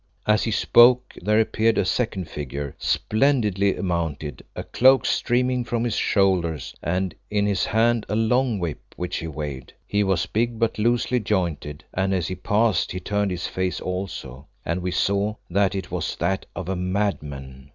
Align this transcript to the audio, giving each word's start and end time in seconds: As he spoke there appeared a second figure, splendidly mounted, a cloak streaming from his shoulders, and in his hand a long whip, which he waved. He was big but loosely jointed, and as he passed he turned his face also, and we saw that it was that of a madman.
As 0.25 0.45
he 0.45 0.49
spoke 0.49 1.13
there 1.21 1.39
appeared 1.39 1.77
a 1.77 1.85
second 1.85 2.27
figure, 2.27 2.75
splendidly 2.79 3.75
mounted, 3.75 4.43
a 4.55 4.63
cloak 4.63 5.05
streaming 5.05 5.63
from 5.63 5.83
his 5.83 5.93
shoulders, 5.95 6.73
and 6.81 7.13
in 7.29 7.45
his 7.45 7.65
hand 7.65 8.07
a 8.09 8.15
long 8.15 8.57
whip, 8.57 8.79
which 8.95 9.17
he 9.17 9.27
waved. 9.27 9.73
He 9.85 10.03
was 10.03 10.25
big 10.25 10.57
but 10.57 10.79
loosely 10.79 11.19
jointed, 11.19 11.83
and 11.93 12.15
as 12.15 12.29
he 12.29 12.35
passed 12.35 12.91
he 12.93 12.99
turned 12.99 13.29
his 13.29 13.45
face 13.45 13.79
also, 13.79 14.47
and 14.65 14.81
we 14.81 14.89
saw 14.89 15.35
that 15.51 15.75
it 15.75 15.91
was 15.91 16.15
that 16.15 16.47
of 16.55 16.67
a 16.67 16.75
madman. 16.75 17.69